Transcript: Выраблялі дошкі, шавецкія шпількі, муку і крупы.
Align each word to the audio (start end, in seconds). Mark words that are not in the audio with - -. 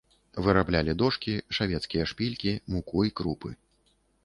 Выраблялі 0.45 0.95
дошкі, 1.01 1.35
шавецкія 1.59 2.09
шпількі, 2.13 2.51
муку 2.77 3.07
і 3.11 3.15
крупы. 3.21 3.49